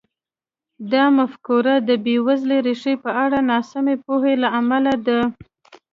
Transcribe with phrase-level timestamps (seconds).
[0.91, 5.19] دا مفکوره د بېوزلۍ ریښې په اړه ناسمې پوهې له امله ده.